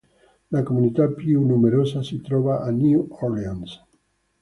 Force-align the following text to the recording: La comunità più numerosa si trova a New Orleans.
La 0.49 0.63
comunità 0.63 1.09
più 1.09 1.45
numerosa 1.45 2.01
si 2.01 2.21
trova 2.21 2.63
a 2.63 2.71
New 2.71 3.07
Orleans. 3.21 3.83